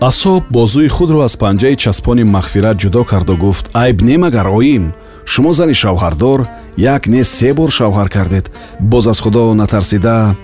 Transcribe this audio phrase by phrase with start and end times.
[0.00, 4.92] асоб бозӯи худро аз панҷаи часпони мағфират ҷудо карду гуфт айб не магар оим
[5.26, 10.34] шумо зани шавҳардор як не се бор шавҳар кардед боз аз худо натарсида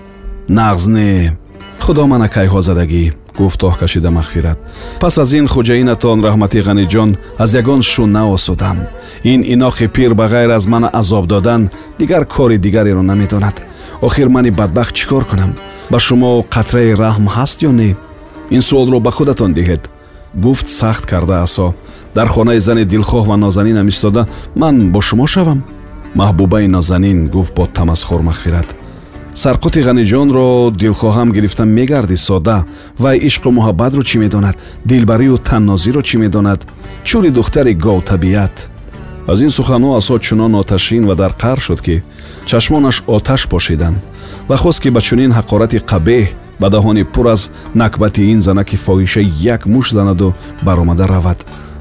[0.49, 1.37] нағз не
[1.79, 4.59] худо мана кайҳо задагӣ гуфт оҳ кашида мағфират.
[4.99, 7.09] Пас аз ин хуҷаинатон раҳмати ғаниҷон
[7.43, 8.77] аз ягон шу наосудам.
[9.23, 13.61] Ин иноқи пир ба ғайр аз мана азоб додан дигар кори дигареро намедонад
[14.01, 15.55] охир мани бадбахт чӣ кор кунам?
[15.91, 17.95] Ба шумо қатраи раҳм ҳаст ё не
[18.55, 19.89] ин суолро ба худатон диҳед.
[20.43, 21.73] Гуфт сахт карда асо.
[22.15, 25.63] Дар хонаи зани дилхоҳ ва нозанинам истода ман бо шумо шавам
[26.15, 28.69] маҳбубаи нозанин гуфт бо тамасхур мағфират.
[29.43, 32.65] Сарқути ғаниҷонро дилхоҳам гирифта мегарди сода
[32.99, 34.55] вай ишқу муҳаббатро чӣ медонад?
[34.85, 36.59] Дилбарию таннозиро чӣ медонад?
[37.07, 38.71] Чӯри духтари говтабиат
[39.27, 42.03] аз ин суханҳо асо чунон оташин ва дар қар шуд ки
[42.45, 43.97] чашмонаш оташ пошиданд.
[44.49, 46.27] Ва хост ки ба чунин ҳақорати қабеҳ
[46.61, 49.21] ба даҳони пур аз накбати ин занаки фоҳиша
[49.55, 51.39] як муш занаду баромада равад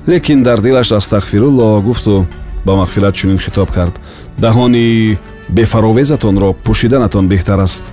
[0.09, 2.27] лекин дар дилаш астағфирулло гуфту
[2.67, 3.95] ба мағфират чунин хитоб кард
[4.39, 7.92] даҳони бефаровезатонро пӯшиданатон беҳтар аст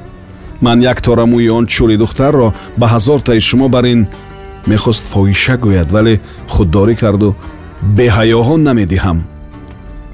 [0.61, 4.07] ман як торамӯи он чӯри духтарро ба ҳазортаи шумо бар ин
[4.67, 6.13] мехост фоҳиша гӯяд вале
[6.53, 7.35] худдорӣ карду
[7.97, 9.19] беҳаёҳо намедиҳам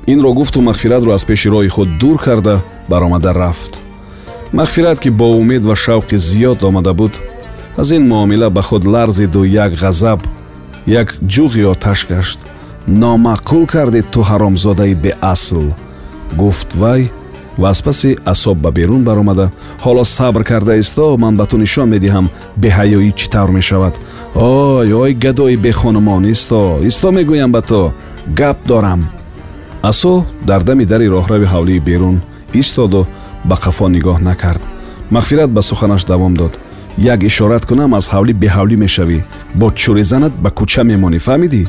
[0.08, 2.56] инро гуфту мағфиратро аз пеши роҳи худ дур карда
[2.90, 3.83] баромада рафт
[4.54, 7.12] мағфират ки бо умед ва шавқи зиёд омада буд
[7.78, 10.20] аз ин муомила ба худ ларзиду як ғазаб
[10.86, 12.40] як ҷуғи оташ гашт.
[12.88, 15.74] Номаъқул кардед ту ҳаромзодаи беасл.
[16.36, 17.12] Гуфт вай
[17.58, 19.52] ва аз паси асоб ба берун баромада.
[19.84, 22.30] Ҳоло сабр карда исто ман ба ту нишон медиҳам
[22.62, 23.94] беҳаёӣ чӣ тавр мешавад.
[24.36, 27.94] Ой ой гадои бехонумон исто исто мегӯям ба ту
[28.28, 29.10] гап дорам.
[29.82, 32.22] Асо дар дами дари роҳрави ҳавлии берун
[32.54, 33.08] истоду
[33.50, 34.62] ба қафо нигоҳ накард
[35.12, 36.54] мағфират ба суханаш давом дод
[36.98, 39.20] як ишорат кунам аз ҳавлӣ беҳавлӣ мешавӣ
[39.60, 41.64] бо чӯризанат ба кӯча мемонӣ фаҳмидӣ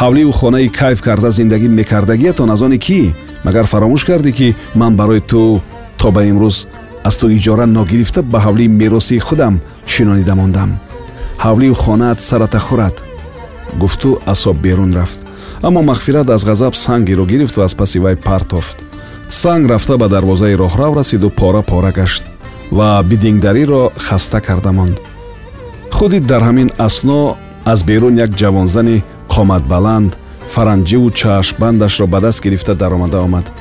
[0.00, 3.00] ҳавливу хонаи кайф карда зиндагӣ мекардагиятон аз они кӣ
[3.44, 5.60] магар фаромӯш кардӣ ки ман барои ту
[5.98, 6.56] то ба имрӯз
[7.04, 9.54] аз ту иҷора ногирифта ба ҳавлии меросии худам
[9.86, 10.70] шинонида мондам
[11.44, 12.96] ҳавливу хонаат сарата хӯрад
[13.80, 15.20] гуфту асоб берун рафт
[15.62, 18.76] аммо мағфират аз ғазаб сангеро гирифту аз паси вай партофт
[19.32, 22.24] санг рафта ба дарвозаи роҳрав расиду пора пора гашт
[22.70, 24.96] ва бидингдариро хаста карда монд.
[25.90, 30.12] Худи дар ҳамин асно аз берун як ҷавонзани қоматбаланд
[30.54, 33.52] фаранҷиву чашмбандашро ба даст гирифта даромада омад.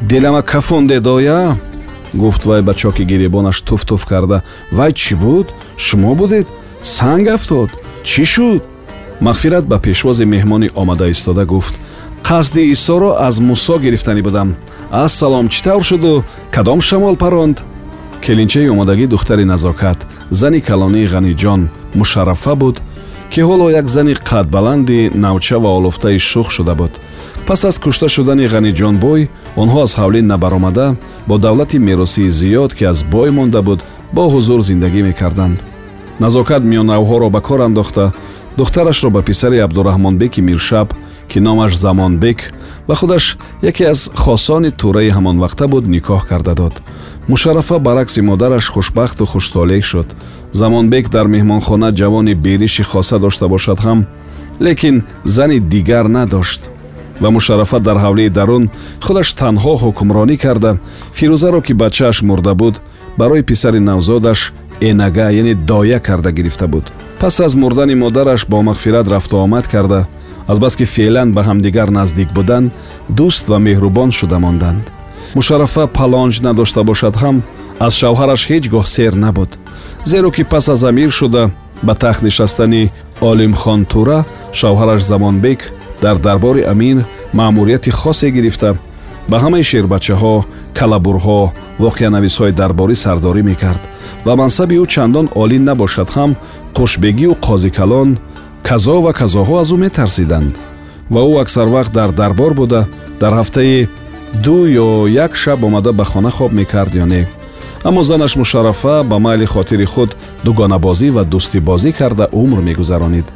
[0.00, 1.56] Дилама кафондедоя
[2.14, 4.42] гуфт вай ба чоки гиребонаш туф туф карда.
[4.72, 5.54] Вай чӣ буд?
[5.76, 6.46] Шумо будед?
[6.82, 7.70] Санг афтод?
[8.04, 8.62] Чӣ шуд?
[9.20, 11.74] Мағфират ба пешвози меҳмони омада истода гуфт
[12.30, 14.54] қасди исоро аз мусо гирифтанӣ будам.
[14.92, 16.22] Ассалом чӣ тавр шуду
[16.54, 17.64] кадом шамол паронд?
[18.24, 20.06] Келинчаи омадагӣ духтари назокат.
[20.30, 21.60] Зани калонии ғаниҷон
[21.94, 22.76] мушаррафа буд
[23.32, 26.92] ки ҳоло як зани қадбаланди навча ва олуфтаи шух шуда буд.
[27.46, 29.28] Пас аз кушта шудани ғаниҷонбой
[29.62, 30.86] онҳо аз ҳавлӣ набаромада
[31.28, 33.80] бо давлати меросии зиёд ки аз бой монда буд
[34.12, 35.58] бо ҳузур зиндагӣ мекарданд.
[36.20, 38.12] Назокат миёнавҳоро ба кор андохта.
[38.56, 40.88] Духтарашро ба писари абдураҳмонбеки миршаб
[41.30, 42.52] ки номаш замонбек
[42.88, 46.74] ва худаш яке аз хосони тураи ҳамонвақта буд никоҳ карда дод.
[47.28, 50.08] Мушаррафа баръакси модараш хушбахту хуштолег шуд.
[50.52, 54.06] Замонбек дар меҳмонхона ҷавони бериши хоса дошта бошад ҳам
[54.60, 56.70] лекин зани дигар надошт.
[57.20, 58.64] Ва мушаррафа дар ҳавлии дарун
[59.06, 60.70] худаш танҳо ҳукмронӣ карда
[61.18, 62.74] фирӯзаро ки бачааш мурда буд
[63.18, 66.84] барои писари навзодаш энага яъне доя карда гирифта буд.
[67.20, 70.06] Пас аз мурдани модараш бо мағфират рафту омад карда
[70.52, 72.72] азбаски феълан ба ҳамдигар наздик буданд
[73.18, 74.84] дӯст ва меҳрубон шуда монданд.
[75.38, 77.36] Мушаррафа палонҷ надошта бошад ҳам
[77.86, 79.50] аз шавҳараш ҳеҷ гоҳ сер набуд.
[80.10, 81.42] Зеро ки пас аз амир шуда
[81.86, 82.82] ба тахт нишастани
[83.30, 84.18] олимхон тура
[84.58, 85.60] шавҳараш замонбек
[86.02, 86.96] дар дарбори амир
[87.38, 88.70] маъмурияти хосе гирифта.
[89.30, 90.34] Ба ҳамаи шербачаҳо
[90.78, 91.40] калабурҳо
[91.84, 93.82] воқеанависҳои дарборӣ сардорӣ мекард
[94.26, 96.30] ва мансаби ӯ чандон олӣ набошад ҳам
[96.78, 98.08] қушбегию қозикалон
[98.62, 100.52] казо ва казоҳо аз ӯ метарсиданд
[101.10, 102.80] ва ӯ аксар вақт дар дарбор буда
[103.20, 103.88] дар ҳафтаи
[104.44, 107.26] ду ё як шаб омада ба хона хоб мекард ё не.
[107.84, 113.26] Аммо занаш мушаррафа ба майли хотири худ дугонабозӣ ва дӯстибозӣ карда умр мегузаронид.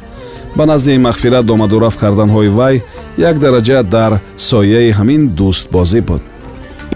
[0.55, 2.83] Ба назди мағфират омадурафт карданҳои вай
[3.17, 6.21] як дараҷа дар сояи ҳамин дӯстбозӣ буд.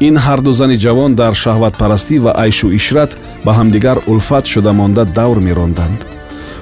[0.07, 3.11] Ин ҳарду зани ҷавон дар шаҳватпарастӣ ва айшу ишрат
[3.45, 6.19] ба ҳамдигар улфат шуда монда давр меронданд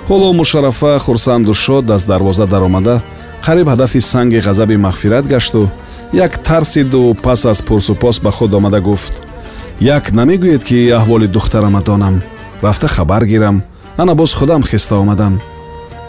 [0.09, 3.01] ҳоло мушаррафа хурсанду шод аз дарвоза даромада
[3.45, 5.69] қариб ҳадафи санги ғазаби мағфират гашту
[6.13, 9.21] як тарсиду пас аз пурсупос ба худ омада гуфт.
[9.79, 12.21] Як намегӯед ки аҳволи духтарама донам
[12.63, 13.63] рафта хабар гирам
[13.97, 15.41] ана боз худам хиста омадам.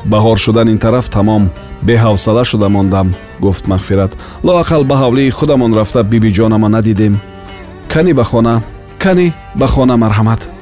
[0.05, 1.51] Баҳор шудан ин тараф тамом
[1.83, 4.13] беҳавсала шуда мондам гуфт мағфират.
[4.45, 7.21] Лоақал ба ҳавлии худамон рафта бибиҷонама надидем.
[7.89, 8.63] Кани ба хона
[8.99, 10.58] кани ба хона марҳамат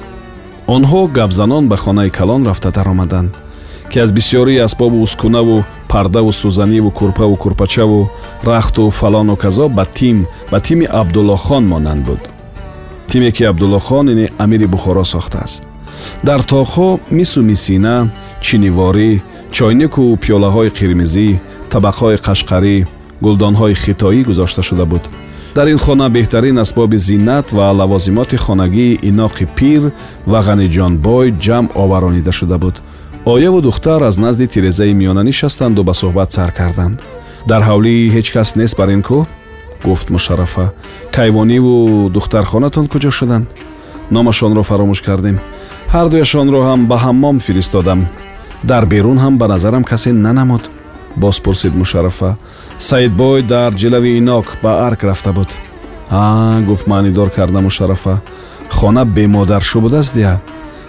[0.67, 3.33] онҳо гапзанон ба хонаи калон рафта даромаданд
[3.91, 8.11] ки аз бисёрии асбобу ускунаву пардаву сӯзаниву курпаву курпачаву
[8.43, 12.19] рахту фалону казо ба тим ба тими абдуллохон монанд буд.
[13.09, 15.63] Тиме ки абдуллохон ине амири бухоро сохтааст
[16.23, 18.11] дар тоқҳо мису мисина
[18.41, 19.21] чиниворӣ
[19.53, 21.39] чойнику пиёлаҳои қирмизӣ
[21.73, 22.87] табақҳои қашқарӣ
[23.25, 25.05] гулдонҳои хитоӣ гузошта шуда буд
[25.57, 29.83] дар ин хона беҳтарин асбоби зиннат ва лавозимоти хонагии иноқи пир
[30.27, 32.83] ва ғаниҷонбой ҷамъ оваронида шуда буд.
[33.25, 36.97] Ояву духтар аз назди тирезаи миёна нишастанду ба суҳбат сар карданд.
[37.51, 39.25] Дар ҳавлӣ ҳеҷ кас нест бар ин кӯҳ?
[39.85, 40.67] Гуфт мушаррафа
[41.17, 43.47] кайвониву духтархонатон куҷо шуданд?
[44.11, 45.37] Номашонро фаромӯш кардем.
[45.95, 48.01] Ҳардуяшонро ҳам ба ҳаммом фиристодам.
[48.71, 50.65] Дар берун ҳам ба назарам касе нанамуд
[51.17, 52.37] боз пурсид мушаррафа
[52.79, 55.49] саидбой дар ҷилави инок ба арк рафта буд
[56.11, 58.21] а гуфт маънидор карда мушаррафа
[58.71, 60.41] хона бемодаршу будааст дия.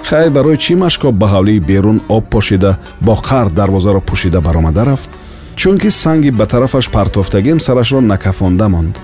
[0.04, 5.10] Хайр барои чӣ машкоб ба ҳавлии берун об пошида бо қар дарвозаро пӯшида баромада рафт?
[5.56, 8.96] Чунки санги ба тарафаш партофтагим сарашро накафонда монд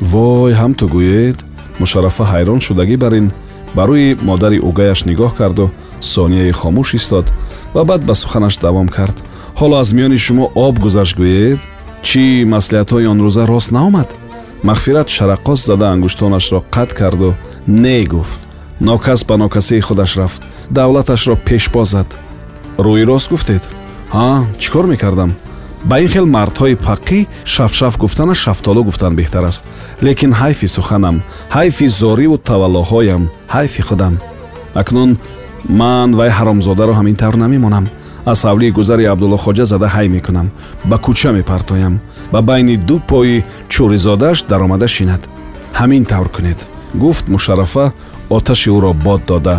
[0.00, 1.38] вой ҳам ту гӯед.
[1.78, 3.32] Мушаррафа ҳайрон шудагӣ бар ин
[3.74, 5.70] ба рӯи модари угаяш нигоҳ карду
[6.00, 7.26] сонияе хомӯш истод.
[7.74, 9.16] Ва баъд ба суханаш давом кард
[9.62, 11.60] ҳоло аз миёни шумо об гузашт гӯед
[12.08, 12.22] чӣ
[12.54, 14.08] маслиҳатҳои он рӯза рост наомад?
[14.68, 17.30] Мағфират шараққос зада ангуштонашро қатъ карду
[17.66, 18.40] не гуфт
[18.80, 20.42] нокас ба нокасии худаш рафт.
[20.70, 22.08] Давлаташро пешбо зад
[22.84, 23.62] рӯи рост гуфтед?
[24.14, 24.28] Ҳа
[24.60, 25.30] чӣ кор мекардам?
[25.88, 29.62] Ба ин хел мардҳои паққӣ шафшаф гуфтанаш шафтолу гуфтан беҳтар аст.
[30.06, 31.16] Лекин ҳайфи суханам
[31.56, 33.22] ҳайфи зориву таваллоҳоям
[33.54, 34.14] ҳайфи худам.
[34.80, 35.10] Акнун
[35.80, 37.86] ман вай ҳаромзодаро ҳамин тавр намемонам
[38.26, 40.48] аз ҳавлии гузари абдуллохоҷа зада ҳай мекунам.
[40.84, 41.94] Ба кӯча мепартоям.
[42.32, 45.22] Ба байни ду пои чӯризодааш даромада шинад.
[45.80, 46.58] Ҳамин тавр кунед.
[46.94, 47.92] Гуфт мушаррафа
[48.36, 49.56] оташи ӯро бод дода.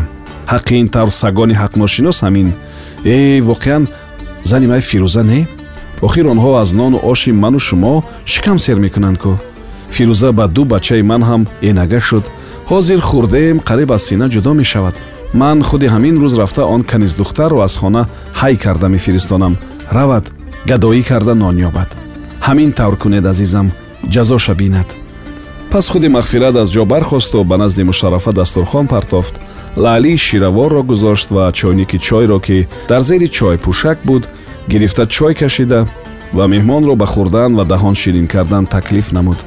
[0.52, 2.50] Ҳаққи ин тавр сагони ҳақношинос ҳамин.
[3.06, 3.84] Э воқеан
[4.44, 5.48] зани май фирӯза не?
[6.02, 9.32] Охир онҳо аз нону оши ману шумо шикам сер мекунанд ку.
[9.96, 12.26] Фирӯза ба ду бачаи ман ҳам энага шуд.
[12.70, 14.96] Ҳозир хурдаем қариб аз сина ҷудо мешавад
[15.34, 18.08] ман худи ҳамин рӯз рафта он каниздухтарро аз хона
[18.42, 19.58] ҳай карда мефиристонам.
[19.92, 20.26] Равад
[20.70, 21.90] гадоӣ карда нон ёбад.
[22.48, 23.68] Ҳамин тавр кунед азизам.
[24.14, 24.90] Ҷазоша бинад
[25.72, 29.36] пас худи мағфират аз ҷо бархосту ба назди мушаррафа дастурхон партофт.
[29.84, 34.24] Лаълии шираворро гузошт ва чойники чойро ки дар зери чойпӯшак буд
[34.70, 35.88] гирифта чой кашида
[36.34, 39.40] ва меҳмонро ба хӯрдан ва даҳон ширин кардан таклиф намуд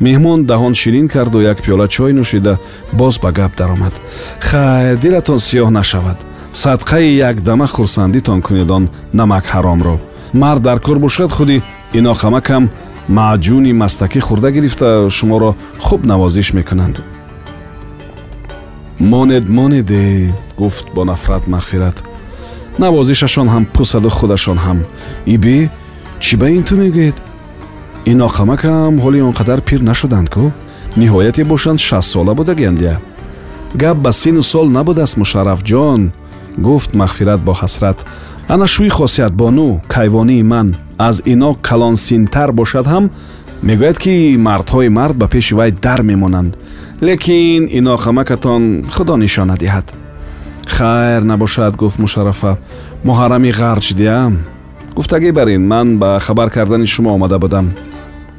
[0.00, 2.58] меҳмон даҳон ширин карду як пиёла чой нӯшида
[2.92, 3.94] боз ба гап даромад.
[4.40, 6.18] Хайр дилатон сиёҳ нашавад.
[6.52, 9.98] Садқаи якдама хурсандитон кунед он намак ҳаромро.
[10.32, 11.62] Мард дар кор бошад худи
[11.92, 12.70] инохамакам
[13.08, 15.10] маъҷуни мастакӣ хӯрда гирифта.
[15.10, 16.96] Шуморо хуб навозиш мекунанд
[19.00, 22.02] монед монеде гуфт бо нафрат мағфират.
[22.78, 24.78] Навозишашон ҳам пусаду худашон ҳам.
[25.26, 25.68] Ибӣ
[26.20, 27.14] чӣ ба ин ту мегӯед
[28.10, 30.44] ин оқамакам ҳоли он қадар пир нашуданд ку
[31.00, 33.00] ниҳояте бошанд шастсола будагиандия
[33.82, 36.02] гап ба сину сол набудааст мушаррафҷон
[36.58, 37.98] гуфт мағфират бо ҳасрат.
[38.48, 40.76] Ана шӯи хосиятбону кайвонии ман.
[40.98, 43.10] Аз ино калонсинтар бошад ҳам
[43.62, 46.56] мегӯяд ки мардҳои мард ба пеши вай дар мемонанд.
[47.02, 48.62] Лекин иноқамакатон
[48.94, 49.86] худо нишона диҳад.
[50.66, 52.58] Хайр набошад гуфт мушаррафа.
[53.04, 54.32] Муҳаррами ғарч диям.
[54.96, 57.66] Гуфтагӣ бар ин ман ба хабар кардани шумо омада будам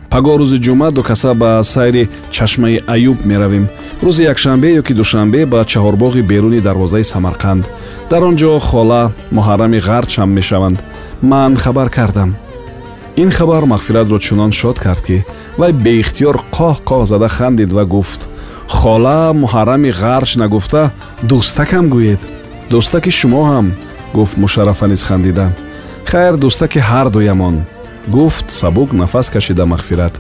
[0.10, 3.66] паго рӯзи ҷумъа дукаса ба сайри чашмаи аюб меравем.
[4.06, 7.64] Рӯзи якшанбе ё ки душанбе ба чаҳорбоғи беруни дарвозаи самарқанд.
[8.10, 10.78] Дар он ҷо хола муҳаррами ғарч ҳам мешаванд.
[11.22, 12.36] Ман хабар кардам.
[13.16, 15.26] Ин хабар мағфиратро чунон шод кард ки
[15.58, 18.22] вай беихтиёр қоҳ қоҳ зада хандид ва гуфт.
[18.68, 20.92] Хола муҳаррами ғарч нагуфта
[21.30, 22.22] дӯстакам гӯед.
[22.72, 23.68] Дӯстаки шумо ҳам
[24.14, 25.48] гуфт мушаррафа низ хандида.
[26.10, 27.56] Хайр дӯстаки ҳардуямон
[28.16, 30.14] гуфт сабук нафас кашида мағфират.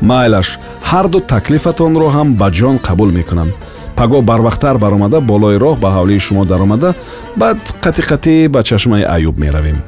[0.00, 0.58] Майлаш
[0.90, 3.50] ҳарду таклифатонро ҳам ба ҷон қабул мекунам.
[3.96, 6.94] Паго барвақттар баромада болои роҳ ба ҳавлии шумо даромада
[7.36, 9.78] баъд қати қатӣ ба чашмаи аюб меравем.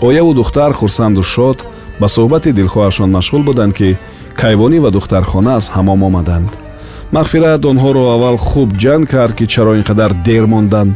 [0.00, 1.58] Ояву духтар хурсанду шод
[2.00, 3.96] ба суҳбати дилхоҳашон машғул буданд ки
[4.40, 6.50] кайвонӣ ва духтархона аз ҳамом омаданд.
[7.12, 10.92] Мағфират онҳоро аввал хуб ҷанг кард ки чаро ин қадар дер монданд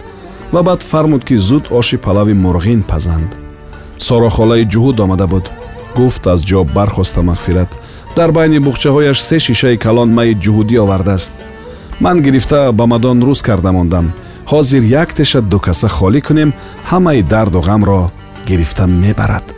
[0.52, 3.30] ва баъд фармуд ки зуд оши палави мурғин пазанд.
[3.98, 5.44] Сорохолаи ҷуҳуд омада буд
[5.96, 7.70] гуфт аз ҷо бархоста мағфират.
[8.16, 11.32] Дар байни буғчаҳояш се шишаи калон майи ҷуҳудӣ овардааст.
[12.00, 14.12] Ман гирифта ба мадон рӯз карда мондам.
[14.50, 16.50] Ҳозир як теша ду каса холӣ кунем
[16.90, 18.10] ҳамаи дарду ғамро
[18.48, 19.57] гирифта мебарад